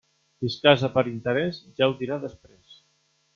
[0.37, 2.81] Qui es casa per interés ja ho dirà després.